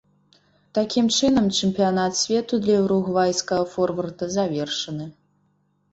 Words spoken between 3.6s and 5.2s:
форварда завершаны.